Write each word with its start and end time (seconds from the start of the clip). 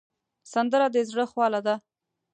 سندره 0.53 0.87
د 0.93 0.97
زړه 1.09 1.25
خواله 1.31 1.59
ده 1.67 1.75